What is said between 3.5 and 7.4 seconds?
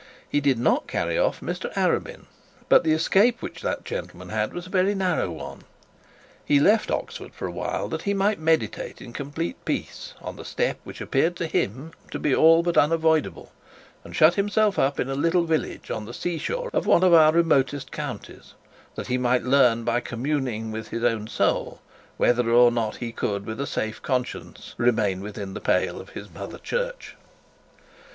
that gentleman had was a very narrow one. He left Oxford